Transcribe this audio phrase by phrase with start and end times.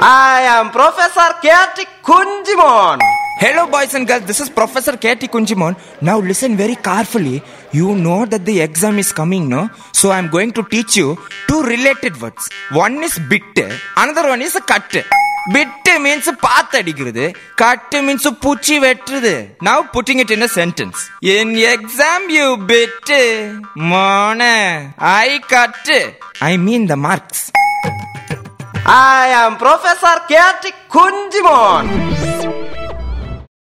[0.00, 1.86] I am Professor K.T.
[2.02, 2.98] Kunjimon.
[3.38, 4.24] Hello, boys and girls.
[4.24, 5.28] This is Professor K.T.
[5.28, 5.76] Kunjimon.
[6.00, 7.42] Now, listen very carefully.
[7.72, 9.70] You know that the exam is coming, no?
[9.92, 11.18] So, I'm going to teach you
[11.48, 12.48] two related words.
[12.70, 13.42] One is bit,
[13.96, 14.94] another one is cut.
[15.52, 17.24] Bit means பாத்தடிக்கிறது
[17.62, 19.34] cut means பூச்சி வெட்டுறது
[19.68, 21.00] Now, putting it in a sentence.
[21.34, 23.10] In exam, you bit.
[23.92, 24.42] மோன
[25.26, 25.90] I cut.
[26.50, 27.42] I mean the marks.
[28.85, 30.73] I am Professor K.T.
[30.89, 32.28] Kunjimon.